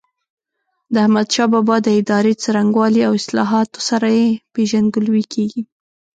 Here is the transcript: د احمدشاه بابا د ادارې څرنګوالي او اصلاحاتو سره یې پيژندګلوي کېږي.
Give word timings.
د 0.93 0.95
احمدشاه 1.05 1.49
بابا 1.53 1.75
د 1.83 1.87
ادارې 1.99 2.33
څرنګوالي 2.43 3.01
او 3.07 3.13
اصلاحاتو 3.21 3.79
سره 3.89 4.07
یې 4.19 4.27
پيژندګلوي 4.53 5.23
کېږي. 5.33 5.61